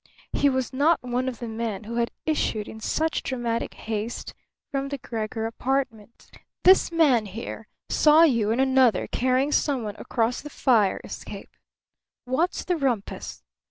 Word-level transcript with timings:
He 0.33 0.49
was 0.49 0.73
not 0.73 1.03
one 1.03 1.29
of 1.29 1.37
the 1.37 1.47
men 1.47 1.83
who 1.83 1.97
had 1.97 2.09
issued 2.25 2.67
in 2.67 2.79
such 2.79 3.21
dramatic 3.21 3.75
haste 3.75 4.33
from 4.71 4.89
the 4.89 4.97
Gregor 4.97 5.45
apartment. 5.45 6.31
"This 6.63 6.91
man 6.91 7.27
here 7.27 7.67
saw 7.87 8.23
you 8.23 8.49
and 8.49 8.59
another 8.59 9.05
carrying 9.05 9.51
someone 9.51 9.95
across 9.99 10.41
the 10.41 10.49
fire 10.49 10.99
escape. 11.03 11.51
What's 12.25 12.65
the 12.65 12.77
rumpus?" 12.77 13.43